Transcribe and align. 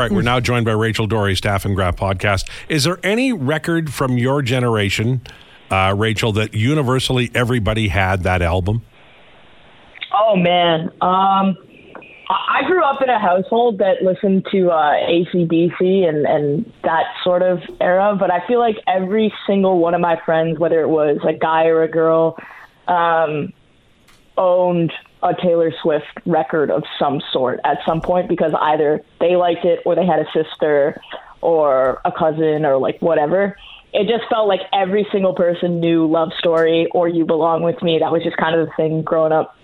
right, 0.00 0.10
we're 0.10 0.22
now 0.22 0.40
joined 0.40 0.64
by 0.64 0.72
Rachel 0.72 1.06
Doerrie, 1.06 1.36
Staff 1.36 1.66
and 1.66 1.76
Graph 1.76 1.96
podcast. 1.96 2.48
Is 2.68 2.84
there 2.84 2.98
any 3.02 3.32
record 3.32 3.92
from 3.92 4.16
your 4.16 4.40
generation, 4.40 5.20
uh, 5.70 5.94
Rachel, 5.96 6.32
that 6.32 6.54
universally 6.54 7.30
everybody 7.34 7.88
had 7.88 8.22
that 8.22 8.40
album? 8.40 8.82
Oh 10.12 10.36
man, 10.36 10.90
um, 11.02 11.56
I 12.30 12.62
grew 12.66 12.82
up 12.82 13.02
in 13.02 13.10
a 13.10 13.18
household 13.18 13.78
that 13.78 14.02
listened 14.02 14.46
to 14.52 14.70
uh, 14.70 14.94
ACDC 14.94 16.08
and 16.08 16.26
and 16.26 16.72
that 16.82 17.04
sort 17.22 17.42
of 17.42 17.60
era, 17.80 18.16
but 18.18 18.32
I 18.32 18.46
feel 18.46 18.58
like 18.58 18.76
every 18.86 19.32
single 19.46 19.78
one 19.78 19.94
of 19.94 20.00
my 20.00 20.18
friends, 20.24 20.58
whether 20.58 20.80
it 20.80 20.88
was 20.88 21.18
a 21.28 21.34
guy 21.34 21.66
or 21.66 21.82
a 21.82 21.88
girl, 21.88 22.36
um, 22.88 23.52
owned 24.38 24.92
a 25.22 25.34
Taylor 25.34 25.72
Swift 25.82 26.06
record 26.26 26.70
of 26.70 26.82
some 26.98 27.20
sort 27.32 27.60
at 27.64 27.78
some 27.86 28.00
point 28.00 28.28
because 28.28 28.52
either 28.58 29.02
they 29.20 29.36
liked 29.36 29.64
it 29.64 29.80
or 29.84 29.94
they 29.94 30.06
had 30.06 30.20
a 30.20 30.26
sister 30.32 31.00
or 31.40 32.00
a 32.04 32.12
cousin 32.12 32.64
or 32.64 32.78
like 32.78 33.00
whatever. 33.00 33.56
It 33.92 34.06
just 34.06 34.28
felt 34.30 34.46
like 34.46 34.60
every 34.72 35.06
single 35.10 35.34
person 35.34 35.80
knew 35.80 36.06
Love 36.06 36.30
Story 36.38 36.86
or 36.92 37.08
You 37.08 37.24
Belong 37.24 37.62
With 37.62 37.82
Me. 37.82 37.98
That 37.98 38.12
was 38.12 38.22
just 38.22 38.36
kind 38.36 38.58
of 38.58 38.68
the 38.68 38.72
thing 38.76 39.02
growing 39.02 39.32
up. 39.32 39.56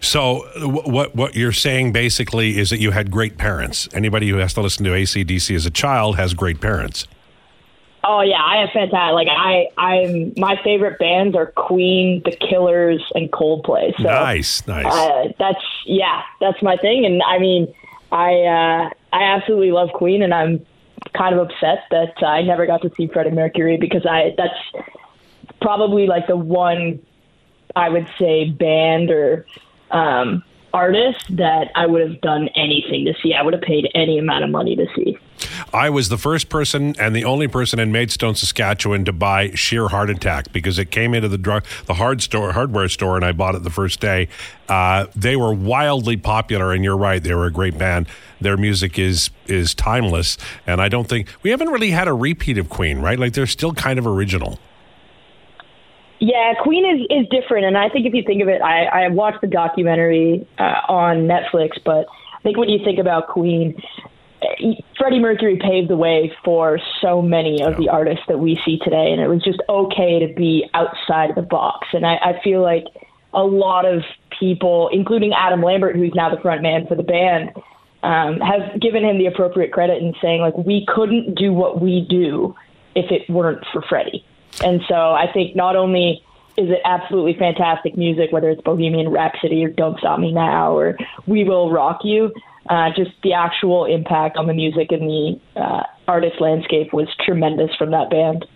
So 0.00 0.46
what 0.56 1.14
what 1.14 1.34
you're 1.34 1.52
saying 1.52 1.92
basically 1.92 2.58
is 2.58 2.70
that 2.70 2.80
you 2.80 2.92
had 2.92 3.10
great 3.10 3.36
parents. 3.36 3.88
Anybody 3.92 4.28
who 4.28 4.36
has 4.36 4.54
to 4.54 4.62
listen 4.62 4.84
to 4.84 4.92
ACDC 4.92 5.54
as 5.54 5.66
a 5.66 5.70
child 5.70 6.16
has 6.16 6.32
great 6.32 6.60
parents. 6.60 7.06
Oh 8.02 8.22
yeah, 8.22 8.42
I 8.42 8.60
have 8.60 8.70
fantastic. 8.70 9.14
Like 9.14 9.28
I, 9.28 9.68
I'm 9.76 10.32
my 10.36 10.60
favorite 10.62 10.98
bands 10.98 11.36
are 11.36 11.46
Queen, 11.52 12.22
The 12.24 12.32
Killers, 12.32 13.02
and 13.14 13.30
Coldplay. 13.30 13.94
So 13.98 14.04
nice, 14.04 14.66
nice. 14.66 14.86
Uh, 14.86 15.32
that's 15.38 15.64
yeah, 15.84 16.22
that's 16.40 16.62
my 16.62 16.76
thing. 16.76 17.04
And 17.04 17.22
I 17.22 17.38
mean, 17.38 17.72
I 18.10 18.32
uh, 18.40 18.90
I 19.12 19.22
absolutely 19.22 19.72
love 19.72 19.90
Queen, 19.92 20.22
and 20.22 20.32
I'm 20.32 20.64
kind 21.14 21.34
of 21.34 21.46
upset 21.46 21.84
that 21.90 22.22
I 22.22 22.42
never 22.42 22.66
got 22.66 22.82
to 22.82 22.90
see 22.96 23.06
Freddie 23.06 23.30
Mercury 23.30 23.76
because 23.76 24.06
I 24.06 24.34
that's 24.36 24.88
probably 25.60 26.06
like 26.06 26.26
the 26.26 26.36
one 26.36 27.00
I 27.76 27.88
would 27.88 28.08
say 28.18 28.50
band 28.50 29.10
or 29.10 29.46
um, 29.90 30.42
artist 30.72 31.36
that 31.36 31.70
I 31.74 31.86
would 31.86 32.00
have 32.00 32.20
done 32.20 32.48
anything 32.54 33.04
to 33.04 33.14
see. 33.22 33.34
I 33.34 33.42
would 33.42 33.54
have 33.54 33.62
paid 33.62 33.90
any 33.94 34.18
amount 34.18 34.44
of 34.44 34.50
money 34.50 34.76
to 34.76 34.86
see. 34.94 35.18
I 35.72 35.90
was 35.90 36.08
the 36.08 36.18
first 36.18 36.48
person 36.48 36.94
and 36.98 37.14
the 37.14 37.24
only 37.24 37.46
person 37.48 37.78
in 37.78 37.92
Maidstone, 37.92 38.34
Saskatchewan, 38.34 39.04
to 39.04 39.12
buy 39.12 39.50
Sheer 39.50 39.88
Heart 39.88 40.10
Attack 40.10 40.52
because 40.52 40.78
it 40.78 40.90
came 40.90 41.14
into 41.14 41.28
the 41.28 41.38
drug, 41.38 41.64
the 41.86 41.94
hard 41.94 42.22
store, 42.22 42.52
hardware 42.52 42.88
store, 42.88 43.16
and 43.16 43.24
I 43.24 43.32
bought 43.32 43.54
it 43.54 43.62
the 43.62 43.70
first 43.70 44.00
day. 44.00 44.28
Uh, 44.68 45.06
they 45.14 45.36
were 45.36 45.52
wildly 45.52 46.16
popular, 46.16 46.72
and 46.72 46.82
you're 46.82 46.96
right, 46.96 47.22
they 47.22 47.34
were 47.34 47.46
a 47.46 47.52
great 47.52 47.78
band. 47.78 48.08
Their 48.40 48.56
music 48.56 48.98
is 48.98 49.30
is 49.46 49.74
timeless, 49.74 50.38
and 50.66 50.80
I 50.80 50.88
don't 50.88 51.08
think 51.08 51.28
we 51.42 51.50
haven't 51.50 51.68
really 51.68 51.90
had 51.90 52.08
a 52.08 52.14
repeat 52.14 52.58
of 52.58 52.68
Queen, 52.68 52.98
right? 53.00 53.18
Like 53.18 53.34
they're 53.34 53.46
still 53.46 53.72
kind 53.72 53.98
of 53.98 54.06
original. 54.06 54.58
Yeah, 56.20 56.52
Queen 56.62 56.84
is, 56.84 57.06
is 57.10 57.26
different, 57.30 57.64
and 57.64 57.78
I 57.78 57.88
think 57.88 58.06
if 58.06 58.12
you 58.12 58.22
think 58.26 58.42
of 58.42 58.48
it, 58.48 58.60
I, 58.60 58.84
I 58.84 59.08
watched 59.08 59.40
the 59.40 59.46
documentary 59.46 60.46
uh, 60.58 60.80
on 60.86 61.26
Netflix, 61.26 61.78
but 61.82 62.06
I 62.38 62.42
think 62.42 62.58
when 62.58 62.68
you 62.68 62.84
think 62.84 62.98
about 62.98 63.28
Queen, 63.28 63.80
Freddie 64.96 65.18
Mercury 65.18 65.58
paved 65.58 65.88
the 65.88 65.96
way 65.96 66.32
for 66.44 66.78
so 67.00 67.22
many 67.22 67.62
of 67.62 67.76
the 67.76 67.88
artists 67.88 68.24
that 68.28 68.38
we 68.38 68.60
see 68.64 68.78
today, 68.78 69.12
and 69.12 69.20
it 69.20 69.28
was 69.28 69.42
just 69.42 69.60
okay 69.68 70.18
to 70.26 70.34
be 70.34 70.68
outside 70.74 71.30
of 71.30 71.36
the 71.36 71.42
box. 71.42 71.88
And 71.92 72.06
I, 72.06 72.16
I 72.16 72.40
feel 72.42 72.62
like 72.62 72.84
a 73.32 73.42
lot 73.42 73.86
of 73.86 74.02
people, 74.38 74.88
including 74.92 75.32
Adam 75.32 75.62
Lambert, 75.62 75.96
who's 75.96 76.12
now 76.14 76.34
the 76.34 76.40
front 76.40 76.62
man 76.62 76.86
for 76.86 76.94
the 76.94 77.02
band, 77.02 77.50
um, 78.02 78.40
have 78.40 78.80
given 78.80 79.04
him 79.04 79.18
the 79.18 79.26
appropriate 79.26 79.72
credit 79.72 80.02
in 80.02 80.14
saying 80.22 80.40
like 80.40 80.56
we 80.56 80.86
couldn't 80.86 81.34
do 81.34 81.52
what 81.52 81.80
we 81.80 82.06
do 82.08 82.54
if 82.94 83.10
it 83.10 83.30
weren't 83.30 83.64
for 83.72 83.82
Freddie. 83.82 84.24
And 84.64 84.80
so 84.88 84.94
I 84.94 85.30
think 85.32 85.54
not 85.54 85.76
only 85.76 86.22
is 86.56 86.68
it 86.70 86.80
absolutely 86.84 87.34
fantastic 87.38 87.96
music, 87.96 88.32
whether 88.32 88.50
it's 88.50 88.62
Bohemian 88.62 89.10
Rhapsody 89.10 89.64
or 89.64 89.68
Don't 89.68 89.98
Stop 89.98 90.18
Me 90.18 90.32
Now 90.32 90.76
or 90.76 90.96
We 91.26 91.44
Will 91.44 91.70
Rock 91.70 92.00
You, 92.04 92.32
uh, 92.70 92.88
just 92.96 93.10
the 93.22 93.32
actual 93.32 93.84
impact 93.84 94.36
on 94.36 94.46
the 94.46 94.54
music 94.54 94.92
and 94.92 95.02
the 95.02 95.40
uh, 95.60 95.82
artist 96.06 96.40
landscape 96.40 96.92
was 96.92 97.08
tremendous 97.24 97.74
from 97.76 97.90
that 97.90 98.08
band. 98.10 98.46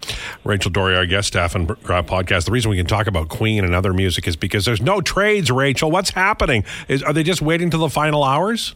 Rachel 0.45 0.71
Doerrie, 0.71 0.97
our 0.97 1.05
guest 1.05 1.29
staff 1.29 1.57
and 1.57 1.67
podcast. 1.69 2.45
The 2.47 2.53
reason 2.53 2.71
we 2.71 2.77
can 2.77 2.87
talk 2.87 3.09
about 3.09 3.29
Queen 3.29 3.65
and 3.65 3.75
other 3.75 3.93
music 3.93 4.29
is 4.29 4.37
because 4.37 4.65
there's 4.65 4.81
no 4.81 5.01
trades, 5.01 5.51
Rachel. 5.51 5.91
What's 5.91 6.11
happening? 6.11 6.65
Is, 6.87 7.03
are 7.03 7.13
they 7.13 7.25
just 7.25 7.43
waiting 7.43 7.71
till 7.71 7.81
the 7.81 7.91
final 7.91 8.23
hours? 8.23 8.73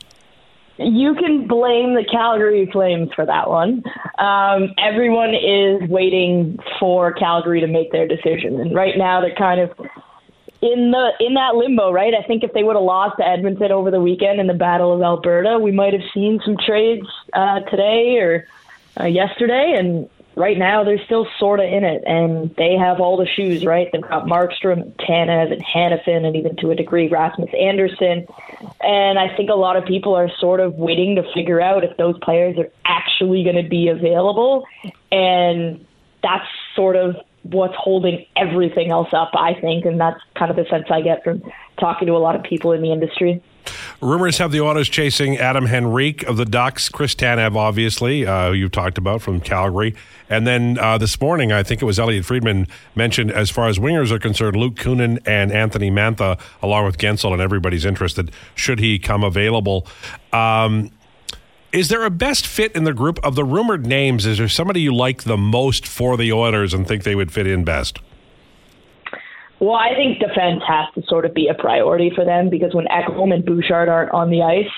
You 0.77 1.15
can 1.15 1.47
blame 1.47 1.95
the 1.95 2.05
Calgary 2.11 2.69
Flames 2.73 3.11
for 3.15 3.27
that 3.27 3.49
one. 3.49 3.83
Um, 4.19 4.75
everyone 4.79 5.35
is 5.35 5.89
waiting 5.89 6.59
for 6.79 7.13
Calgary 7.13 7.61
to 7.61 7.67
make 7.67 7.91
their 7.91 8.07
decision, 8.07 8.61
and 8.61 8.75
right 8.75 8.97
now 8.97 9.21
they're 9.21 9.35
kind 9.35 9.61
of 9.61 9.71
in 10.61 10.91
the 10.91 11.13
in 11.21 11.35
that 11.35 11.55
limbo, 11.55 11.93
right? 11.93 12.15
I 12.15 12.27
think 12.27 12.43
if 12.43 12.53
they 12.53 12.63
would 12.63 12.75
have 12.75 12.85
lost 12.85 13.19
to 13.19 13.27
Edmonton 13.27 13.71
over 13.71 13.91
the 13.91 14.01
weekend 14.01 14.41
in 14.41 14.47
the 14.47 14.55
Battle 14.55 14.93
of 14.93 15.03
Alberta, 15.03 15.59
we 15.59 15.71
might 15.71 15.93
have 15.93 16.03
seen 16.13 16.41
some 16.45 16.57
trades 16.57 17.07
uh, 17.33 17.61
today 17.61 18.19
or 18.19 18.47
uh, 19.01 19.05
yesterday, 19.05 19.77
and 19.79 20.09
right 20.35 20.59
now 20.59 20.83
they're 20.83 21.05
still 21.05 21.29
sort 21.39 21.61
of 21.61 21.67
in 21.67 21.85
it, 21.85 22.03
and 22.07 22.55
they 22.57 22.75
have 22.75 23.01
all 23.01 23.17
the 23.17 23.27
shoes, 23.27 23.65
right? 23.65 23.89
They've 23.93 24.03
got 24.03 24.27
Markstrom, 24.27 24.95
Tanev, 24.97 25.53
and 25.53 25.65
Hanifin, 25.65 26.25
and 26.25 26.35
even 26.35 26.57
to 26.57 26.71
a 26.71 26.75
degree 26.75 27.07
Rasmus 27.07 27.51
Andersson. 27.55 28.27
and 28.81 29.19
I 29.19 29.37
think 29.37 29.51
a 29.51 29.55
lot 29.55 29.77
of 29.77 29.85
people 29.85 30.15
are 30.17 30.31
sort 30.41 30.59
of 30.59 30.75
waiting 30.75 31.17
to 31.17 31.23
figure 31.35 31.61
out 31.61 31.85
if 31.85 31.97
those 31.97 32.19
players 32.19 32.59
are 32.59 32.71
actually 32.85 33.45
going 33.45 33.63
to 33.63 33.69
be 33.69 33.89
available, 33.89 34.67
and 35.13 35.85
that's 36.21 36.49
sort 36.75 36.97
of 36.97 37.17
what's 37.43 37.75
holding 37.77 38.27
everything 38.37 38.91
else 38.91 39.09
up, 39.13 39.31
I 39.35 39.55
think, 39.55 39.85
and 39.85 40.01
that's 40.01 40.21
kind 40.37 40.51
of 40.51 40.57
the 40.57 40.67
sense 40.71 40.87
I 40.91 41.01
get 41.01 41.25
from 41.25 41.43
talking 41.79 42.07
to 42.07 42.15
a 42.15 42.19
lot 42.19 42.37
of 42.37 42.43
people 42.43 42.73
in 42.73 42.83
the 42.83 42.93
industry. 42.93 43.43
Rumors 44.01 44.39
have 44.39 44.53
the 44.53 44.61
autos 44.61 44.89
chasing 44.89 45.37
Adam 45.37 45.67
Henrique 45.67 46.23
of 46.25 46.37
the 46.37 46.45
Ducks, 46.45 46.89
Chris 46.89 47.15
Tanev, 47.15 47.57
obviously, 47.57 48.27
uh, 48.27 48.53
you 48.53 48.69
talked 48.69 48.97
about 48.97 49.23
from 49.23 49.41
Calgary. 49.41 49.95
And 50.31 50.47
then 50.47 50.79
uh, 50.79 50.99
this 50.99 51.21
morning, 51.21 51.53
I 51.53 51.63
think 51.63 51.83
it 51.83 51.85
was 51.85 51.99
Elliotte 51.99 52.25
Friedman 52.25 52.67
mentioned, 52.95 53.31
as 53.31 53.51
far 53.51 53.69
as 53.69 53.79
wingers 53.79 54.11
are 54.11 54.19
concerned, 54.19 54.57
Luke 54.57 54.75
Kunin 54.75 55.19
and 55.27 55.53
Anthony 55.53 55.91
Mantha, 55.91 56.39
along 56.63 56.85
with 56.87 56.99
Guentzel, 56.99 57.33
and 57.33 57.43
everybody's 57.43 57.85
interested 57.85 58.31
should 58.55 58.79
he 58.79 58.99
come 58.99 59.25
available. 59.25 59.87
Um, 60.33 60.91
is 61.73 61.89
there 61.89 62.05
a 62.05 62.11
best 62.11 62.47
fit 62.47 62.75
in 62.75 62.85
the 62.85 62.95
group 62.95 63.19
of 63.23 63.35
the 63.35 63.45
rumored 63.45 63.87
names? 63.87 64.25
Is 64.27 64.39
there 64.39 64.49
somebody 64.49 64.81
you 64.81 64.95
like 64.95 65.25
the 65.25 65.37
most 65.37 65.87
for 65.87 66.17
the 66.17 66.33
Oilers 66.33 66.73
and 66.73 66.87
think 66.87 67.05
they 67.05 67.15
would 67.15 67.33
fit 67.33 67.47
in 67.47 67.65
best? 67.65 67.99
Well, 69.61 69.75
I 69.75 69.95
think 69.95 70.21
defense 70.21 70.63
has 70.67 70.87
to 70.95 71.03
sort 71.09 71.25
of 71.25 71.35
be 71.35 71.49
a 71.49 71.55
priority 71.55 72.11
for 72.15 72.25
them 72.25 72.49
because 72.49 72.75
when 72.75 72.87
Ekholm 72.87 73.35
and 73.35 73.45
Bouchard 73.45 73.89
aren't 73.89 74.13
on 74.13 74.31
the 74.31 74.43
ice, 74.43 74.71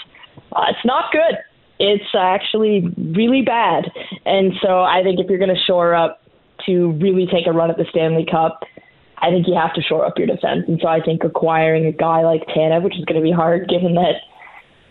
uh, 0.53 0.65
it's 0.69 0.85
not 0.85 1.13
good. 1.13 1.37
It's 1.79 2.15
actually 2.19 2.93
really 2.97 3.43
bad. 3.43 3.91
And 4.25 4.53
so 4.63 4.81
I 4.81 5.03
think 5.03 5.21
if 5.21 5.29
you're 5.29 5.39
going 5.39 5.55
to 5.55 5.63
shore 5.67 5.95
up 5.95 6.23
to 6.67 6.93
really 6.93 7.27
take 7.27 7.47
a 7.47 7.53
run 7.53 7.71
at 7.71 7.77
the 7.77 7.87
Stanley 7.91 8.27
Cup, 8.31 8.65
I 9.19 9.31
think 9.31 9.47
you 9.47 9.55
have 9.55 9.75
to 9.75 9.83
shore 9.83 10.07
up 10.07 10.17
your 10.17 10.27
defense. 10.27 10.65
And 10.67 10.79
so 10.81 10.89
I 10.89 11.01
think 11.01 11.25
acquiring 11.25 11.87
a 11.87 11.93
guy 11.93 12.23
like 12.23 12.47
Tanev, 12.49 12.83
which 12.83 12.99
is 12.99 13.05
going 13.05 13.21
to 13.21 13.25
be 13.25 13.33
hard 13.33 13.69
given 13.69 13.95
that 13.95 14.15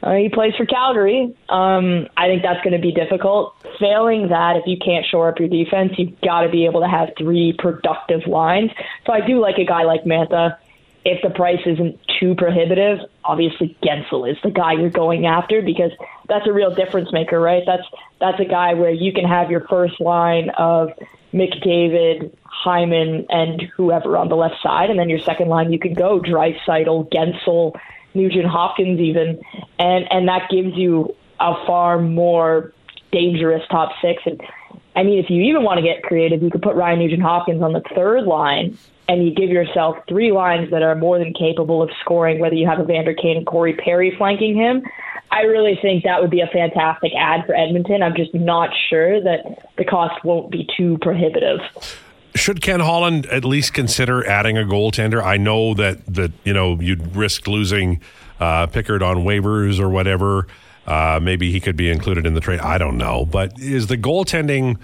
uh, 0.01 0.13
he 0.13 0.29
plays 0.29 0.53
for 0.55 0.65
Calgary. 0.65 1.35
Um, 1.49 2.07
I 2.15 2.27
think 2.27 2.41
that's 2.41 2.63
going 2.63 2.73
to 2.73 2.81
be 2.81 2.91
difficult. 2.91 3.55
Failing 3.79 4.29
that, 4.29 4.55
if 4.55 4.63
you 4.65 4.77
can't 4.77 5.05
shore 5.05 5.29
up 5.29 5.39
your 5.39 5.49
defense, 5.49 5.93
you've 5.97 6.19
got 6.21 6.41
to 6.41 6.49
be 6.49 6.65
able 6.65 6.81
to 6.81 6.87
have 6.87 7.09
three 7.17 7.53
productive 7.57 8.25
lines. 8.25 8.71
So 9.05 9.13
I 9.13 9.25
do 9.25 9.39
like 9.39 9.57
a 9.57 9.65
guy 9.65 9.83
like 9.83 10.03
Mantha. 10.03 10.57
If 11.05 11.21
the 11.21 11.29
price 11.29 11.61
isn't 11.65 11.99
too 12.19 12.35
prohibitive, 12.35 12.99
obviously 13.23 13.77
Guentzel 13.81 14.29
is 14.29 14.37
the 14.43 14.51
guy 14.51 14.73
you're 14.73 14.89
going 14.89 15.25
after 15.25 15.61
because 15.61 15.91
that's 16.27 16.45
a 16.45 16.51
real 16.51 16.75
difference 16.75 17.11
maker, 17.13 17.39
right? 17.39 17.63
That's 17.65 17.83
that's 18.19 18.39
a 18.39 18.45
guy 18.45 18.73
where 18.73 18.91
you 18.91 19.13
can 19.13 19.25
have 19.25 19.49
your 19.49 19.65
first 19.67 19.99
line 20.01 20.49
of 20.57 20.89
McDavid, 21.33 22.35
Hyman, 22.43 23.27
and 23.29 23.61
whoever 23.75 24.17
on 24.17 24.27
the 24.27 24.35
left 24.35 24.55
side, 24.61 24.89
and 24.89 24.99
then 24.99 25.09
your 25.09 25.19
second 25.19 25.47
line 25.47 25.71
you 25.71 25.79
can 25.79 25.93
go 25.93 26.19
Draisaitl, 26.19 27.09
Guentzel, 27.09 27.79
Nugent 28.13 28.45
Hopkins 28.45 28.99
even, 28.99 29.41
and 29.77 30.11
and 30.11 30.27
that 30.27 30.49
gives 30.49 30.75
you 30.75 31.15
a 31.39 31.53
far 31.65 31.99
more 31.99 32.73
dangerous 33.11 33.63
top 33.69 33.91
six. 34.01 34.21
And 34.25 34.41
I 34.95 35.03
mean, 35.03 35.19
if 35.19 35.29
you 35.29 35.41
even 35.43 35.63
want 35.63 35.77
to 35.77 35.83
get 35.83 36.03
creative, 36.03 36.41
you 36.41 36.49
could 36.49 36.61
put 36.61 36.75
Ryan 36.75 36.99
Nugent 36.99 37.21
Hopkins 37.21 37.61
on 37.61 37.73
the 37.73 37.81
third 37.95 38.25
line, 38.25 38.77
and 39.07 39.23
you 39.23 39.33
give 39.33 39.49
yourself 39.49 39.97
three 40.07 40.31
lines 40.31 40.71
that 40.71 40.83
are 40.83 40.95
more 40.95 41.19
than 41.19 41.33
capable 41.33 41.81
of 41.81 41.89
scoring. 42.01 42.39
Whether 42.39 42.55
you 42.55 42.67
have 42.67 42.79
Evander 42.79 43.13
Kane 43.13 43.37
and 43.37 43.45
Corey 43.45 43.73
Perry 43.73 44.13
flanking 44.17 44.55
him, 44.55 44.83
I 45.31 45.41
really 45.41 45.77
think 45.81 46.03
that 46.03 46.21
would 46.21 46.31
be 46.31 46.41
a 46.41 46.47
fantastic 46.47 47.11
ad 47.17 47.45
for 47.45 47.55
Edmonton. 47.55 48.01
I'm 48.01 48.15
just 48.15 48.33
not 48.33 48.69
sure 48.89 49.21
that 49.21 49.69
the 49.77 49.85
cost 49.85 50.23
won't 50.25 50.51
be 50.51 50.67
too 50.75 50.97
prohibitive 51.01 51.59
should 52.39 52.61
Ken 52.61 52.79
Holland 52.79 53.25
at 53.27 53.45
least 53.45 53.73
consider 53.73 54.25
adding 54.25 54.57
a 54.57 54.61
goaltender? 54.61 55.23
I 55.23 55.37
know 55.37 55.73
that 55.75 56.05
that 56.07 56.31
you 56.43 56.53
know 56.53 56.79
you'd 56.79 57.15
risk 57.15 57.47
losing 57.47 58.01
uh, 58.39 58.67
Pickard 58.67 59.03
on 59.03 59.17
waivers 59.17 59.79
or 59.79 59.89
whatever. 59.89 60.47
Uh, 60.87 61.19
maybe 61.21 61.51
he 61.51 61.59
could 61.59 61.75
be 61.75 61.89
included 61.89 62.25
in 62.25 62.33
the 62.33 62.41
trade. 62.41 62.59
I 62.61 62.77
don't 62.77 62.97
know. 62.97 63.25
But 63.25 63.59
is 63.59 63.87
the 63.87 63.97
goaltending 63.97 64.77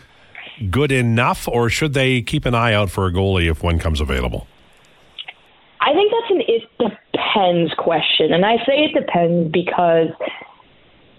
good 0.70 0.92
enough, 0.92 1.48
or 1.48 1.70
should 1.70 1.94
they 1.94 2.22
keep 2.22 2.46
an 2.46 2.54
eye 2.54 2.74
out 2.74 2.92
for 2.92 3.08
a 3.08 3.12
goalie 3.12 3.50
if 3.50 3.64
one 3.64 3.80
comes 3.80 4.00
available? 4.00 4.48
I 5.82 5.94
think 5.94 6.12
that's 6.12 6.32
an 6.32 6.42
it 6.48 6.64
depends 7.12 7.74
question. 7.78 8.34
And 8.34 8.46
I 8.46 8.58
say 8.66 8.86
it 8.86 8.94
depends 8.94 9.52
because 9.52 10.10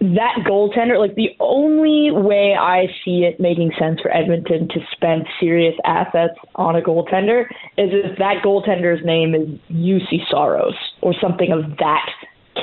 that 0.01 0.45
goaltender, 0.47 0.99
like 0.99 1.15
the 1.15 1.31
only 1.41 2.11
way 2.11 2.55
I 2.55 2.87
see 3.05 3.25
it 3.25 3.41
making 3.41 3.73
sense 3.79 4.01
for 4.01 4.15
Edmonton 4.15 4.69
to 4.69 4.81
spend 4.93 5.27
serious 5.41 5.75
assets 5.85 6.35
on 6.57 6.77
a 6.77 6.83
goaltender 6.83 7.47
is 7.79 7.91
if 7.93 8.19
that 8.19 8.43
goaltender's 8.45 9.05
name 9.05 9.35
is 9.35 9.49
Juuse 9.73 10.31
Saros 10.31 10.75
or 11.01 11.15
something 11.19 11.51
of 11.51 11.79
that 11.79 12.11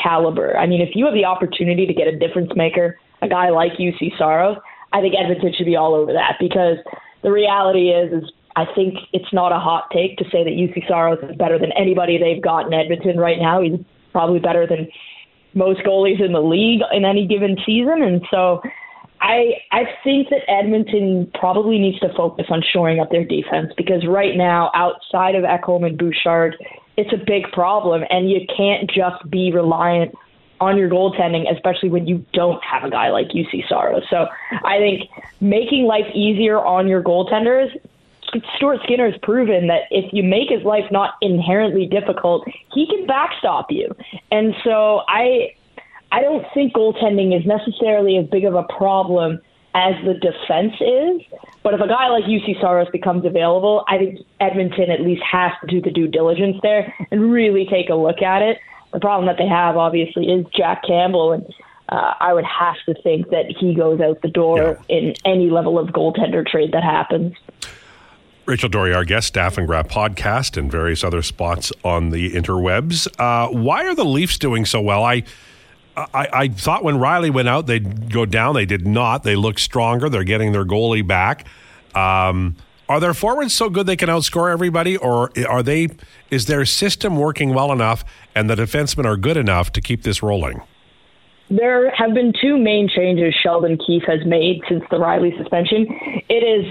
caliber. 0.01 0.55
I 0.57 0.67
mean, 0.67 0.81
if 0.81 0.89
you 0.95 1.05
have 1.05 1.15
the 1.15 1.25
opportunity 1.25 1.87
to 1.87 1.93
get 1.93 2.07
a 2.07 2.17
difference 2.17 2.51
maker, 2.55 2.99
a 3.23 3.27
guy 3.27 3.49
like 3.49 3.73
Juuse 3.73 4.15
Saros, 4.17 4.57
I 4.91 5.01
think 5.01 5.15
Edmonton 5.19 5.53
should 5.57 5.65
be 5.65 5.75
all 5.75 5.95
over 5.95 6.13
that 6.13 6.35
because 6.39 6.77
the 7.23 7.31
reality 7.31 7.89
is, 7.89 8.23
is 8.23 8.31
I 8.55 8.65
think 8.75 8.93
it's 9.11 9.33
not 9.33 9.51
a 9.51 9.59
hot 9.59 9.89
take 9.91 10.17
to 10.17 10.25
say 10.25 10.43
that 10.43 10.51
Juuse 10.51 10.87
Saros 10.87 11.17
is 11.23 11.35
better 11.35 11.57
than 11.57 11.71
anybody 11.71 12.19
they've 12.19 12.43
got 12.43 12.67
in 12.67 12.73
Edmonton 12.73 13.17
right 13.17 13.39
now. 13.39 13.59
He's 13.61 13.79
probably 14.11 14.39
better 14.39 14.67
than 14.67 14.87
most 15.53 15.81
goalies 15.81 16.23
in 16.23 16.33
the 16.33 16.41
league 16.41 16.81
in 16.91 17.05
any 17.05 17.27
given 17.27 17.57
season, 17.65 18.01
and 18.01 18.21
so 18.31 18.61
I 19.21 19.53
I 19.71 19.85
think 20.03 20.29
that 20.29 20.41
Edmonton 20.49 21.31
probably 21.33 21.79
needs 21.79 21.99
to 21.99 22.13
focus 22.15 22.47
on 22.49 22.61
shoring 22.73 22.99
up 22.99 23.09
their 23.09 23.23
defense 23.23 23.71
because 23.77 24.05
right 24.05 24.35
now, 24.35 24.69
outside 24.75 25.35
of 25.35 25.43
Ekholm 25.43 25.85
and 25.85 25.97
Bouchard, 25.97 26.57
it's 26.97 27.13
a 27.13 27.23
big 27.25 27.51
problem, 27.53 28.03
and 28.09 28.29
you 28.29 28.41
can't 28.55 28.89
just 28.89 29.29
be 29.29 29.51
reliant 29.51 30.13
on 30.59 30.77
your 30.77 30.89
goaltending, 30.89 31.51
especially 31.51 31.89
when 31.89 32.07
you 32.07 32.25
don't 32.33 32.63
have 32.63 32.83
a 32.83 32.89
guy 32.89 33.09
like 33.09 33.27
Juuse 33.29 33.67
Saros. 33.67 34.03
So 34.09 34.27
I 34.63 34.77
think 34.77 35.09
making 35.41 35.85
life 35.85 36.05
easier 36.13 36.59
on 36.59 36.87
your 36.87 37.01
goaltenders 37.01 37.69
Stuart 38.55 38.79
Skinner 38.83 39.09
has 39.09 39.19
proven 39.21 39.67
that 39.67 39.83
if 39.91 40.11
you 40.13 40.23
make 40.23 40.49
his 40.49 40.63
life 40.63 40.85
not 40.91 41.15
inherently 41.21 41.85
difficult, 41.85 42.47
he 42.73 42.87
can 42.87 43.05
backstop 43.05 43.71
you. 43.71 43.95
And 44.31 44.53
so 44.63 45.01
I 45.07 45.55
I 46.11 46.21
don't 46.21 46.45
think 46.53 46.73
goaltending 46.73 47.37
is 47.37 47.45
necessarily 47.45 48.17
as 48.17 48.27
big 48.27 48.45
of 48.45 48.55
a 48.55 48.63
problem 48.63 49.41
as 49.75 49.95
the 50.05 50.13
defense 50.13 50.73
is. 50.79 51.21
But 51.63 51.73
if 51.73 51.81
a 51.81 51.87
guy 51.87 52.09
like 52.09 52.25
Juuse 52.25 52.59
Saros 52.61 52.89
becomes 52.91 53.25
available, 53.25 53.83
I 53.87 53.97
think 53.97 54.19
Edmonton 54.39 54.91
at 54.91 55.01
least 55.01 55.23
has 55.23 55.51
to 55.61 55.67
do 55.67 55.81
the 55.81 55.91
due 55.91 56.07
diligence 56.07 56.57
there 56.61 56.93
and 57.09 57.31
really 57.31 57.65
take 57.65 57.89
a 57.89 57.95
look 57.95 58.21
at 58.21 58.41
it. 58.41 58.59
The 58.91 58.99
problem 58.99 59.25
that 59.25 59.37
they 59.37 59.47
have, 59.47 59.75
obviously, 59.75 60.25
is 60.25 60.45
Jack 60.55 60.83
Campbell, 60.85 61.31
and 61.31 61.45
uh, 61.89 62.13
I 62.19 62.33
would 62.33 62.45
have 62.45 62.75
to 62.85 63.01
think 63.01 63.29
that 63.29 63.45
he 63.59 63.73
goes 63.73 63.99
out 63.99 64.21
the 64.21 64.27
door 64.27 64.79
yeah. 64.87 64.97
in 64.97 65.13
any 65.25 65.49
level 65.49 65.79
of 65.79 65.89
goaltender 65.89 66.45
trade 66.45 66.73
that 66.73 66.83
happens. 66.83 67.33
Rachel 68.45 68.69
Doerrie, 68.69 68.93
our 68.93 69.05
guest, 69.05 69.27
Staff 69.27 69.57
and 69.57 69.67
Graph 69.67 69.87
podcast, 69.87 70.57
and 70.57 70.69
various 70.69 71.03
other 71.03 71.21
spots 71.21 71.71
on 71.83 72.09
the 72.09 72.31
interwebs. 72.31 73.07
Uh, 73.17 73.49
why 73.49 73.85
are 73.85 73.95
the 73.95 74.03
Leafs 74.03 74.37
doing 74.37 74.65
so 74.65 74.81
well? 74.81 75.03
I, 75.03 75.23
I, 75.95 76.27
I 76.33 76.47
thought 76.49 76.83
when 76.83 76.95
Rielly 76.95 77.33
went 77.33 77.47
out, 77.47 77.67
they'd 77.67 78.11
go 78.11 78.25
down. 78.25 78.55
They 78.55 78.65
did 78.65 78.85
not. 78.85 79.23
They 79.23 79.35
look 79.35 79.59
stronger. 79.59 80.09
They're 80.09 80.25
getting 80.25 80.51
their 80.51 80.65
goalie 80.65 81.07
back. 81.07 81.45
Um, 81.95 82.57
are 82.89 82.99
their 82.99 83.13
forwards 83.13 83.53
so 83.53 83.69
good 83.69 83.85
they 83.85 83.95
can 83.95 84.09
outscore 84.09 84.51
everybody, 84.51 84.97
or 84.97 85.31
are 85.47 85.63
they? 85.63 85.87
Is 86.29 86.47
their 86.47 86.65
system 86.65 87.15
working 87.15 87.53
well 87.53 87.71
enough, 87.71 88.03
and 88.35 88.49
the 88.49 88.55
defensemen 88.55 89.05
are 89.05 89.15
good 89.15 89.37
enough 89.37 89.71
to 89.73 89.81
keep 89.81 90.03
this 90.03 90.21
rolling? 90.21 90.61
There 91.49 91.91
have 91.91 92.13
been 92.13 92.33
two 92.41 92.57
main 92.57 92.89
changes 92.89 93.33
Sheldon 93.41 93.77
Keefe 93.77 94.03
has 94.07 94.25
made 94.25 94.61
since 94.67 94.83
the 94.91 94.97
Rielly 94.97 95.37
suspension. 95.37 95.87
It 96.27 96.43
is 96.43 96.65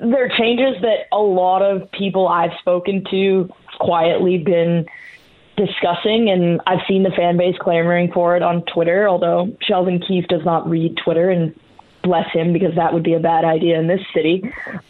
there 0.00 0.24
are 0.24 0.36
changes 0.36 0.80
that 0.82 1.06
a 1.12 1.18
lot 1.18 1.62
of 1.62 1.90
people 1.92 2.28
I've 2.28 2.52
spoken 2.60 3.04
to 3.10 3.48
quietly 3.78 4.38
been 4.38 4.86
discussing, 5.56 6.28
and 6.30 6.60
I've 6.66 6.80
seen 6.86 7.02
the 7.02 7.10
fan 7.10 7.36
base 7.36 7.56
clamoring 7.58 8.12
for 8.12 8.36
it 8.36 8.42
on 8.42 8.62
Twitter. 8.62 9.08
Although 9.08 9.56
Sheldon 9.62 10.00
Keefe 10.06 10.26
does 10.28 10.44
not 10.44 10.68
read 10.68 10.96
Twitter, 11.02 11.30
and 11.30 11.58
bless 12.02 12.30
him 12.32 12.52
because 12.52 12.74
that 12.76 12.92
would 12.92 13.02
be 13.02 13.14
a 13.14 13.20
bad 13.20 13.44
idea 13.44 13.78
in 13.78 13.86
this 13.88 14.00
city. 14.14 14.42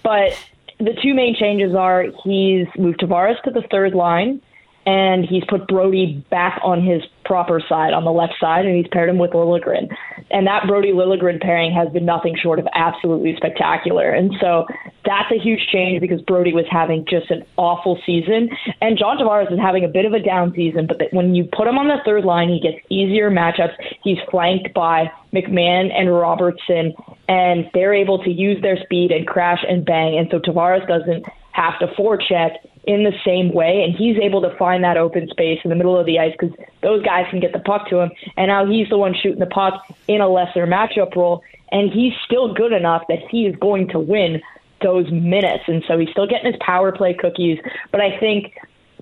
But 0.03 0.39
the 0.79 0.93
two 1.03 1.15
main 1.15 1.35
changes 1.35 1.75
are 1.75 2.05
he's 2.25 2.67
moved 2.79 3.01
Tavares 3.01 3.41
to 3.43 3.51
the 3.51 3.63
third 3.71 3.95
line, 3.95 4.43
and 4.87 5.25
he's 5.25 5.43
put 5.49 5.67
Brodie 5.67 6.25
back 6.31 6.61
on 6.63 6.81
his 6.81 7.03
proper 7.25 7.61
side 7.69 7.93
on 7.93 8.05
the 8.05 8.13
left 8.13 8.35
side, 8.41 8.65
and 8.65 8.77
he's 8.77 8.87
paired 8.93 9.09
him 9.09 9.19
with 9.19 9.33
Liljegren. 9.33 9.89
And 10.31 10.47
that 10.47 10.67
Brodie 10.69 10.93
Liljegren 10.93 11.41
pairing 11.41 11.73
has 11.73 11.93
been 11.93 12.05
nothing 12.05 12.37
short 12.41 12.61
of 12.61 12.69
absolutely 12.73 13.35
spectacular. 13.37 14.11
And 14.11 14.33
so 14.41 14.65
that's 15.05 15.31
a 15.33 15.39
huge 15.43 15.67
change 15.73 16.01
because 16.01 16.23
Brodie 16.23 16.53
was 16.53 16.67
having 16.71 17.05
just 17.11 17.31
an 17.33 17.43
awful 17.57 18.01
season, 18.07 18.49
and 18.81 18.97
John 18.97 19.19
Tavares 19.19 19.53
is 19.53 19.59
having 19.59 19.85
a 19.85 19.89
bit 19.89 20.05
of 20.05 20.13
a 20.13 20.21
down 20.21 20.53
season. 20.55 20.87
But 20.87 21.03
when 21.11 21.35
you 21.35 21.45
put 21.45 21.67
him 21.67 21.79
on 21.79 21.89
the 21.89 21.99
third 22.05 22.25
line, 22.25 22.49
he 22.49 22.61
gets 22.61 22.79
easier 22.89 23.29
matchups. 23.29 23.75
He's 24.05 24.19
flanked 24.31 24.73
by 24.73 25.11
McMann 25.35 25.93
and 25.93 26.15
Robertson, 26.15 26.95
and 27.29 27.69
they're 27.75 27.95
able 27.95 28.23
to 28.23 28.31
use 28.31 28.63
their 28.63 28.79
speed 28.85 29.11
and 29.11 29.27
crash 29.27 29.65
and 29.69 29.85
bang. 29.85 30.17
And 30.17 30.29
so 30.31 30.39
Tavares 30.39 30.87
doesn't 30.87 31.27
have 31.51 31.79
to 31.81 31.87
forecheck 31.99 32.57
in 32.87 33.03
the 33.03 33.13
same 33.25 33.53
way, 33.53 33.83
and 33.83 33.95
he's 33.95 34.17
able 34.19 34.41
to 34.43 34.57
find 34.57 34.85
that 34.85 34.97
open 34.97 35.29
space 35.29 35.59
in 35.65 35.71
the 35.71 35.77
middle 35.77 35.99
of 35.99 36.07
the 36.07 36.19
ice 36.19 36.33
because 36.39 36.57
those 36.83 37.03
guys 37.03 37.27
can 37.31 37.41
get 37.41 37.53
the 37.53 37.59
puck 37.59 37.89
to 37.89 37.99
him, 37.99 38.11
and 38.37 38.49
now 38.49 38.65
he's 38.65 38.89
the 38.89 38.99
one 38.99 39.15
shooting 39.15 39.41
the 39.41 39.47
puck 39.47 39.85
in 40.07 40.21
a 40.21 40.29
lesser 40.29 40.67
matchup 40.67 41.15
role, 41.17 41.43
and 41.73 41.91
he's 41.91 42.13
still 42.25 42.55
good 42.55 42.73
enough 42.73 43.03
that 43.09 43.19
he 43.29 43.47
is 43.47 43.57
going 43.57 43.89
to 43.89 43.99
win 43.99 44.41
those 44.83 45.11
minutes, 45.11 45.65
and 45.67 45.83
so 45.89 45.99
he's 45.99 46.11
still 46.11 46.27
getting 46.27 46.53
his 46.53 46.61
power 46.61 46.93
play 46.93 47.13
cookies. 47.13 47.59
But 47.91 48.01
I 48.01 48.19
think 48.19 48.55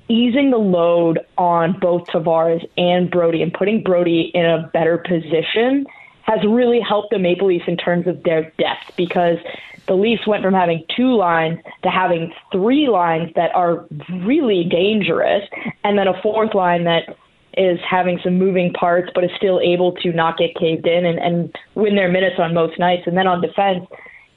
easing 0.09 0.51
the 0.51 0.59
load 0.59 1.19
on 1.37 1.79
both 1.79 2.07
Tavares 2.07 2.67
and 2.77 3.11
Brodie 3.11 3.43
and 3.43 3.53
putting 3.53 3.83
Brodie 3.83 4.31
in 4.35 4.45
a 4.45 4.71
better 4.73 4.99
position 4.99 5.87
has 6.23 6.41
really 6.47 6.81
helped 6.81 7.11
the 7.11 7.19
Maple 7.19 7.49
Leafs 7.49 7.65
in 7.67 7.77
terms 7.77 8.07
of 8.07 8.23
their 8.23 8.51
depth 8.59 8.97
because 8.97 9.39
the 9.87 9.95
Leafs 9.95 10.27
went 10.27 10.43
from 10.43 10.55
having 10.55 10.85
two 10.97 11.15
lines 11.17 11.59
to 11.83 11.91
having 11.91 12.33
three 12.53 12.89
lines 12.89 13.31
that 13.37 13.55
are 13.55 13.87
really 14.23 14.65
dangerous, 14.65 15.43
and 15.83 15.99
then 15.99 16.09
a 16.09 16.21
fourth 16.23 16.55
line 16.55 16.85
that 16.85 17.17
is 17.57 17.79
having 17.89 18.19
some 18.25 18.37
moving 18.39 18.73
parts 18.73 19.11
but 19.15 19.23
is 19.23 19.31
still 19.37 19.61
able 19.61 19.93
to 19.93 20.13
not 20.13 20.37
get 20.37 20.55
caved 20.57 20.87
in 20.87 21.07
and, 21.07 21.19
and 21.19 21.57
win 21.75 21.95
their 21.95 22.11
minutes 22.11 22.37
on 22.39 22.53
most 22.53 22.79
nights. 22.79 23.03
And 23.07 23.17
then 23.17 23.29
on 23.29 23.41
defense, 23.41 23.87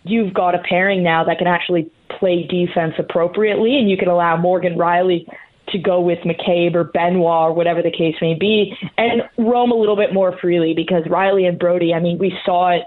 you've 0.03 0.33
got 0.33 0.53
a 0.53 0.59
pairing 0.59 1.01
now 1.01 1.23
that 1.23 1.37
can 1.39 1.47
actually 1.47 1.89
play 2.19 2.43
defense 2.43 2.93
appropriately, 2.97 3.77
and 3.77 3.89
you 3.89 3.97
can 3.97 4.07
allow 4.07 4.37
Morgan 4.37 4.77
Rielly 4.77 5.25
to 5.69 5.77
go 5.77 5.99
with 5.99 6.19
McCabe 6.19 6.75
or 6.75 6.85
Benoit 6.85 7.49
or 7.49 7.53
whatever 7.53 7.81
the 7.81 7.91
case 7.91 8.15
may 8.21 8.33
be, 8.33 8.73
and 8.97 9.23
roam 9.37 9.71
a 9.71 9.75
little 9.75 9.97
bit 9.97 10.13
more 10.13 10.37
freely 10.39 10.73
because 10.73 11.03
Rielly 11.05 11.47
and 11.47 11.59
Brodie, 11.59 11.93
I 11.93 11.99
mean, 11.99 12.17
we 12.17 12.37
saw 12.45 12.69
it 12.69 12.83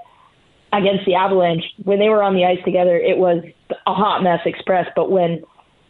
against 0.73 1.05
the 1.07 1.15
Avalanche, 1.15 1.65
when 1.83 1.99
they 1.99 2.09
were 2.09 2.23
on 2.23 2.35
the 2.35 2.45
ice 2.45 2.63
together, 2.65 2.97
it 2.97 3.19
was 3.19 3.43
a 3.87 3.95
hot 3.95 4.23
mess 4.23 4.41
express. 4.45 4.87
But 4.95 5.11
when 5.11 5.43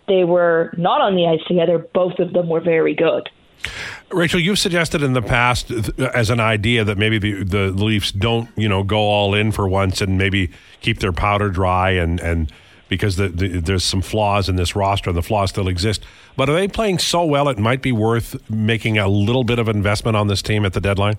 they 0.08 0.24
were 0.24 0.72
not 0.76 1.00
on 1.00 1.14
the 1.14 1.26
ice 1.26 1.46
together, 1.46 1.78
both 1.78 2.18
of 2.18 2.32
them 2.32 2.48
were 2.48 2.60
very 2.60 2.94
good. 2.94 3.28
Rachel, 4.10 4.40
you've 4.40 4.58
suggested 4.58 5.02
in 5.02 5.12
the 5.12 5.22
past 5.22 5.70
as 5.70 6.30
an 6.30 6.40
idea 6.40 6.82
that 6.84 6.98
maybe 6.98 7.18
the, 7.18 7.44
the 7.44 7.66
Leafs 7.84 8.10
don't, 8.10 8.48
you 8.56 8.68
know, 8.68 8.82
go 8.82 8.98
all 8.98 9.34
in 9.34 9.52
for 9.52 9.68
once 9.68 10.00
and 10.00 10.18
maybe 10.18 10.50
keep 10.80 10.98
their 11.00 11.12
powder 11.12 11.50
dry 11.50 11.90
and, 11.90 12.18
and 12.20 12.50
because 12.88 13.16
the, 13.16 13.28
the, 13.28 13.60
there's 13.60 13.84
some 13.84 14.02
flaws 14.02 14.48
in 14.48 14.56
this 14.56 14.74
roster 14.74 15.10
and 15.10 15.16
the 15.16 15.22
flaws 15.22 15.50
still 15.50 15.68
exist. 15.68 16.04
But 16.36 16.50
are 16.50 16.54
they 16.54 16.68
playing 16.68 16.98
so 16.98 17.24
well 17.24 17.48
it 17.48 17.58
might 17.58 17.82
be 17.82 17.92
worth 17.92 18.50
making 18.50 18.98
a 18.98 19.08
little 19.08 19.44
bit 19.44 19.58
of 19.58 19.68
investment 19.68 20.16
on 20.16 20.26
this 20.26 20.42
team 20.42 20.64
at 20.64 20.72
the 20.72 20.80
deadline? 20.80 21.16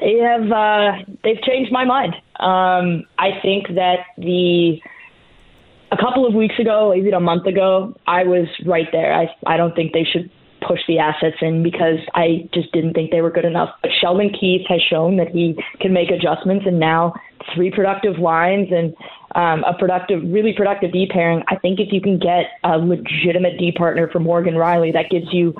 They 0.00 0.18
have 0.18 0.50
uh, 0.50 0.92
they've 1.22 1.42
changed 1.42 1.70
my 1.72 1.84
mind. 1.84 2.14
Um, 2.38 3.04
I 3.18 3.40
think 3.42 3.68
that 3.74 4.06
the 4.16 4.78
a 5.92 5.96
couple 5.96 6.26
of 6.26 6.34
weeks 6.34 6.54
ago, 6.58 6.94
even 6.94 7.14
a 7.14 7.20
month 7.20 7.46
ago, 7.46 7.94
I 8.06 8.24
was 8.24 8.48
right 8.66 8.88
there. 8.92 9.12
I 9.12 9.28
I 9.46 9.56
don't 9.56 9.74
think 9.74 9.92
they 9.92 10.04
should 10.04 10.30
push 10.66 10.80
the 10.86 10.98
assets 10.98 11.36
in 11.40 11.62
because 11.62 11.98
I 12.14 12.48
just 12.52 12.70
didn't 12.72 12.94
think 12.94 13.10
they 13.10 13.20
were 13.22 13.30
good 13.30 13.44
enough. 13.44 13.70
But 13.82 13.90
Sheldon 14.00 14.30
Keefe 14.30 14.66
has 14.68 14.80
shown 14.88 15.16
that 15.16 15.28
he 15.28 15.58
can 15.80 15.92
make 15.92 16.10
adjustments, 16.10 16.64
and 16.66 16.78
now 16.78 17.14
three 17.54 17.70
productive 17.70 18.18
lines 18.18 18.68
and 18.70 18.94
um, 19.34 19.64
a 19.64 19.76
productive, 19.78 20.22
really 20.24 20.52
productive 20.56 20.92
D 20.92 21.06
pairing. 21.10 21.42
I 21.48 21.56
think 21.56 21.80
if 21.80 21.92
you 21.92 22.00
can 22.00 22.18
get 22.18 22.46
a 22.64 22.78
legitimate 22.78 23.58
D 23.58 23.72
partner 23.72 24.08
for 24.10 24.20
Morgan 24.20 24.54
Rielly, 24.54 24.92
that 24.92 25.10
gives 25.10 25.32
you 25.32 25.54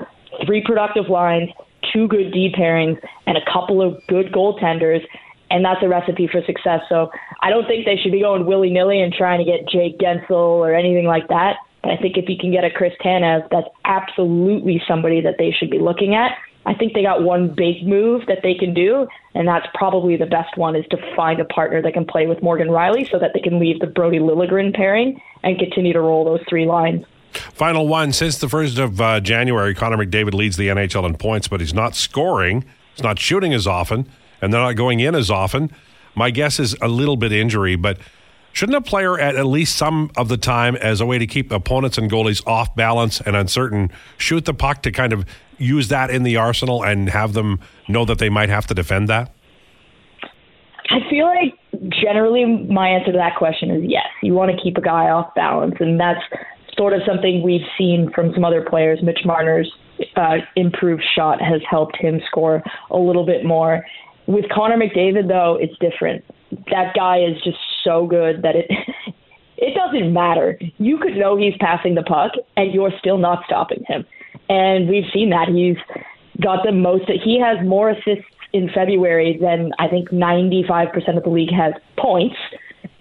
three 0.45 0.63
productive 0.65 1.09
lines 1.09 1.49
two 1.93 2.07
good 2.07 2.31
D 2.31 2.53
pairings, 2.57 2.99
and 3.27 3.37
a 3.37 3.45
couple 3.51 3.81
of 3.81 4.01
good 4.07 4.31
goaltenders, 4.31 5.05
and 5.49 5.63
that's 5.63 5.83
a 5.83 5.87
recipe 5.87 6.27
for 6.27 6.41
success. 6.45 6.81
So 6.89 7.11
I 7.41 7.49
don't 7.49 7.67
think 7.67 7.85
they 7.85 7.97
should 7.97 8.11
be 8.11 8.21
going 8.21 8.45
willy 8.45 8.69
nilly 8.69 9.01
and 9.01 9.13
trying 9.13 9.39
to 9.39 9.45
get 9.45 9.67
Jake 9.67 9.97
Guentzel 9.97 10.31
or 10.31 10.73
anything 10.73 11.05
like 11.05 11.27
that. 11.27 11.57
But 11.83 11.91
I 11.91 11.97
think 11.97 12.17
if 12.17 12.29
you 12.29 12.37
can 12.37 12.51
get 12.51 12.63
a 12.63 12.69
Chris 12.69 12.93
Tanev, 13.03 13.49
that's 13.49 13.67
absolutely 13.85 14.81
somebody 14.87 15.21
that 15.21 15.35
they 15.37 15.51
should 15.51 15.71
be 15.71 15.79
looking 15.79 16.15
at. 16.15 16.31
I 16.65 16.75
think 16.75 16.93
they 16.93 17.01
got 17.01 17.23
one 17.23 17.55
big 17.55 17.87
move 17.87 18.27
that 18.27 18.39
they 18.43 18.53
can 18.53 18.73
do, 18.73 19.07
and 19.33 19.47
that's 19.47 19.65
probably 19.73 20.15
the 20.15 20.27
best 20.27 20.57
one 20.57 20.75
is 20.75 20.85
to 20.91 21.15
find 21.15 21.39
a 21.39 21.45
partner 21.45 21.81
that 21.81 21.93
can 21.93 22.05
play 22.05 22.27
with 22.27 22.43
Morgan 22.43 22.67
Rielly 22.67 23.09
so 23.09 23.17
that 23.17 23.31
they 23.33 23.39
can 23.39 23.59
leave 23.59 23.79
the 23.79 23.87
Brodie 23.87 24.19
Liljegren 24.19 24.75
pairing 24.75 25.19
and 25.41 25.57
continue 25.57 25.91
to 25.93 26.01
roll 26.01 26.23
those 26.23 26.41
three 26.47 26.65
lines. 26.65 27.03
Final 27.33 27.87
one. 27.87 28.11
Since 28.11 28.37
the 28.39 28.47
1st 28.47 28.79
of 28.79 29.01
uh, 29.01 29.19
January, 29.19 29.73
Connor 29.73 29.97
McDavid 29.97 30.33
leads 30.33 30.57
the 30.57 30.67
NHL 30.67 31.05
in 31.05 31.15
points, 31.17 31.47
but 31.47 31.59
he's 31.59 31.73
not 31.73 31.95
scoring. 31.95 32.65
He's 32.95 33.03
not 33.03 33.19
shooting 33.19 33.53
as 33.53 33.67
often, 33.67 34.07
and 34.41 34.53
they're 34.53 34.61
not 34.61 34.73
going 34.73 34.99
in 34.99 35.15
as 35.15 35.29
often. 35.29 35.71
My 36.15 36.29
guess 36.29 36.59
is 36.59 36.75
a 36.81 36.87
little 36.87 37.15
bit 37.15 37.31
injury, 37.31 37.75
but 37.75 37.97
shouldn't 38.53 38.77
a 38.77 38.81
player 38.81 39.17
at 39.19 39.35
at 39.35 39.45
least 39.45 39.77
some 39.77 40.11
of 40.17 40.27
the 40.27 40.37
time, 40.37 40.75
as 40.77 40.99
a 40.99 41.05
way 41.05 41.17
to 41.17 41.27
keep 41.27 41.51
opponents 41.51 41.97
and 41.97 42.11
goalies 42.11 42.45
off 42.45 42.75
balance 42.75 43.21
and 43.21 43.35
uncertain, 43.35 43.91
shoot 44.17 44.45
the 44.45 44.53
puck 44.53 44.83
to 44.83 44.91
kind 44.91 45.13
of 45.13 45.25
use 45.57 45.87
that 45.87 46.09
in 46.09 46.23
the 46.23 46.35
arsenal 46.37 46.83
and 46.83 47.09
have 47.09 47.33
them 47.33 47.59
know 47.87 48.03
that 48.05 48.17
they 48.19 48.29
might 48.29 48.49
have 48.49 48.67
to 48.67 48.73
defend 48.73 49.07
that? 49.07 49.31
I 50.89 50.99
feel 51.09 51.25
like 51.25 51.57
generally 51.89 52.45
my 52.45 52.89
answer 52.89 53.11
to 53.13 53.17
that 53.17 53.37
question 53.37 53.71
is 53.71 53.83
yes. 53.85 54.07
You 54.21 54.33
want 54.33 54.51
to 54.51 54.61
keep 54.61 54.77
a 54.77 54.81
guy 54.81 55.09
off 55.09 55.33
balance, 55.35 55.75
and 55.79 55.99
that's 55.99 56.19
sort 56.81 56.93
of 56.93 57.01
something 57.05 57.43
we've 57.43 57.67
seen 57.77 58.09
from 58.15 58.33
some 58.33 58.43
other 58.43 58.65
players. 58.67 58.97
Mitch 59.03 59.19
Marner's 59.23 59.71
uh, 60.15 60.37
improved 60.55 61.03
shot 61.15 61.39
has 61.39 61.61
helped 61.69 61.95
him 61.95 62.19
score 62.25 62.63
a 62.89 62.97
little 62.97 63.23
bit 63.23 63.45
more. 63.45 63.85
With 64.25 64.45
Connor 64.49 64.77
McDavid, 64.77 65.27
though, 65.27 65.59
it's 65.61 65.77
different. 65.77 66.25
That 66.71 66.95
guy 66.95 67.19
is 67.19 67.39
just 67.43 67.59
so 67.83 68.07
good 68.07 68.41
that 68.41 68.55
it 68.55 68.65
it 69.57 69.75
doesn't 69.75 70.11
matter. 70.11 70.57
You 70.79 70.97
could 70.97 71.15
know 71.15 71.37
he's 71.37 71.53
passing 71.59 71.93
the 71.93 72.01
puck, 72.01 72.31
and 72.57 72.73
you're 72.73 72.93
still 72.97 73.19
not 73.19 73.43
stopping 73.45 73.83
him. 73.87 74.03
And 74.49 74.89
we've 74.89 75.05
seen 75.13 75.29
that 75.29 75.49
he's 75.49 75.77
got 76.41 76.65
the 76.65 76.71
most. 76.71 77.03
He 77.23 77.39
has 77.39 77.63
more 77.63 77.91
assists 77.91 78.25
in 78.53 78.71
February 78.73 79.37
than 79.39 79.71
I 79.77 79.87
think 79.87 80.09
95% 80.09 81.15
of 81.15 81.23
the 81.23 81.29
league 81.29 81.53
has 81.53 81.73
points. 81.99 82.37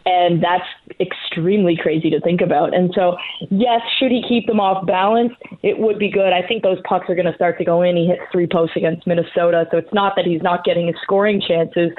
And 0.07 0.43
that's 0.43 0.65
extremely 0.99 1.77
crazy 1.77 2.09
to 2.11 2.21
think 2.21 2.41
about. 2.41 2.75
And 2.75 2.91
so, 2.95 3.17
yes, 3.51 3.83
should 3.99 4.11
he 4.11 4.25
keep 4.27 4.47
them 4.47 4.59
off 4.59 4.87
balance? 4.87 5.33
It 5.63 5.79
would 5.79 5.99
be 5.99 6.11
good. 6.11 6.33
I 6.33 6.47
think 6.47 6.63
those 6.63 6.79
pucks 6.85 7.07
are 7.11 7.15
going 7.15 7.27
to 7.27 7.35
start 7.35 7.59
to 7.59 7.65
go 7.65 7.83
in. 7.83 7.97
He 7.97 8.07
hits 8.07 8.23
three 8.33 8.47
posts 8.47 8.77
against 8.77 9.07
Minnesota. 9.07 9.67
So 9.71 9.77
it's 9.77 9.93
not 9.93 10.15
that 10.17 10.25
he's 10.25 10.43
not 10.43 10.65
getting 10.65 10.87
his 10.87 10.97
scoring 11.03 11.41
chances. 11.47 11.91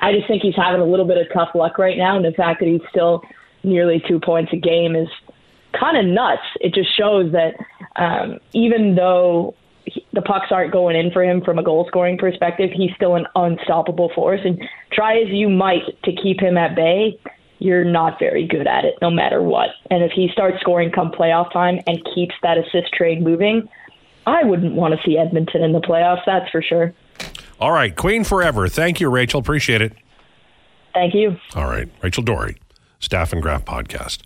I 0.00 0.12
just 0.12 0.28
think 0.28 0.42
he's 0.42 0.54
having 0.56 0.80
a 0.80 0.86
little 0.86 1.06
bit 1.06 1.18
of 1.18 1.26
tough 1.34 1.50
luck 1.54 1.78
right 1.78 1.98
now. 1.98 2.16
And 2.16 2.24
the 2.24 2.32
fact 2.32 2.60
that 2.60 2.68
he's 2.68 2.80
still 2.90 3.22
nearly 3.64 4.02
two 4.06 4.20
points 4.20 4.52
a 4.52 4.56
game 4.56 4.94
is 4.94 5.08
kind 5.78 5.96
of 5.96 6.04
nuts. 6.06 6.42
It 6.60 6.74
just 6.74 6.96
shows 6.96 7.32
that 7.32 7.54
um, 7.96 8.38
even 8.52 8.94
though 8.94 9.54
he, 9.84 10.06
the 10.12 10.22
pucks 10.22 10.46
aren't 10.50 10.72
going 10.72 10.96
in 10.96 11.10
for 11.10 11.24
him 11.24 11.42
from 11.42 11.58
a 11.58 11.62
goal 11.62 11.86
scoring 11.88 12.18
perspective, 12.18 12.70
he's 12.72 12.90
still 12.94 13.16
an 13.16 13.26
unstoppable 13.34 14.10
force. 14.14 14.40
And 14.44 14.62
try 14.92 15.18
as 15.18 15.28
you 15.28 15.48
might 15.48 15.82
to 16.04 16.12
keep 16.12 16.40
him 16.40 16.56
at 16.56 16.76
bay, 16.76 17.18
you're 17.58 17.84
not 17.84 18.18
very 18.18 18.46
good 18.46 18.66
at 18.66 18.84
it 18.84 18.94
no 19.02 19.10
matter 19.10 19.42
what. 19.42 19.70
And 19.90 20.02
if 20.02 20.12
he 20.12 20.28
starts 20.32 20.60
scoring 20.60 20.90
come 20.90 21.10
playoff 21.10 21.52
time 21.52 21.80
and 21.86 22.04
keeps 22.14 22.34
that 22.42 22.58
assist 22.58 22.92
trade 22.92 23.22
moving, 23.22 23.68
I 24.26 24.44
wouldn't 24.44 24.74
want 24.74 24.94
to 24.94 25.00
see 25.04 25.18
Edmonton 25.18 25.62
in 25.62 25.72
the 25.72 25.80
playoffs, 25.80 26.22
that's 26.26 26.50
for 26.50 26.62
sure. 26.62 26.94
All 27.60 27.72
right, 27.72 27.94
Queen 27.94 28.24
forever. 28.24 28.68
Thank 28.68 29.00
you, 29.00 29.08
Rachel. 29.08 29.40
Appreciate 29.40 29.82
it. 29.82 29.94
Thank 30.94 31.14
you. 31.14 31.36
All 31.54 31.64
right, 31.64 31.88
Rachel 32.02 32.22
Doerrie, 32.22 32.58
Staff 33.00 33.32
and 33.32 33.42
Graph 33.42 33.64
Podcast. 33.64 34.22